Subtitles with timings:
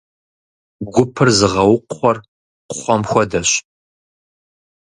[0.93, 2.17] Гупыр зыгъэукхъуэр
[2.69, 3.51] кхъуэм хуэдэщ.